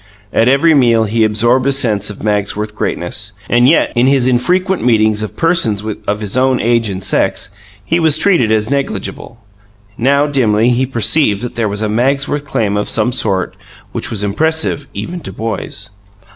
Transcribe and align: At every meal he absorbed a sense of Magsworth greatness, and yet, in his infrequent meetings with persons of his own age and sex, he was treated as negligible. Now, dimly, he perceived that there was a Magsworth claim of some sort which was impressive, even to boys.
At 0.33 0.47
every 0.47 0.73
meal 0.73 1.03
he 1.03 1.23
absorbed 1.23 1.67
a 1.67 1.71
sense 1.71 2.09
of 2.09 2.23
Magsworth 2.23 2.73
greatness, 2.73 3.33
and 3.47 3.69
yet, 3.69 3.91
in 3.93 4.07
his 4.07 4.25
infrequent 4.27 4.83
meetings 4.83 5.21
with 5.21 5.37
persons 5.37 5.83
of 6.07 6.21
his 6.21 6.35
own 6.35 6.59
age 6.59 6.89
and 6.89 7.03
sex, 7.03 7.49
he 7.85 7.99
was 7.99 8.17
treated 8.17 8.51
as 8.51 8.67
negligible. 8.71 9.37
Now, 9.99 10.25
dimly, 10.25 10.71
he 10.71 10.87
perceived 10.87 11.43
that 11.43 11.53
there 11.53 11.69
was 11.69 11.83
a 11.83 11.87
Magsworth 11.87 12.45
claim 12.45 12.77
of 12.77 12.89
some 12.89 13.11
sort 13.11 13.53
which 13.91 14.09
was 14.09 14.23
impressive, 14.23 14.87
even 14.95 15.19
to 15.19 15.31
boys. 15.31 15.91